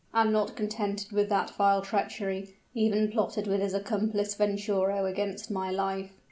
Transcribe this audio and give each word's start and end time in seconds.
and, 0.15 0.33
not 0.33 0.55
contented 0.55 1.11
with 1.11 1.29
that 1.29 1.55
vile 1.55 1.83
treachery, 1.83 2.55
even 2.73 3.11
plotted 3.11 3.45
with 3.45 3.59
his 3.61 3.75
accomplice 3.75 4.33
Venturo 4.33 5.05
against 5.05 5.51
my 5.51 5.69
life." 5.69 6.09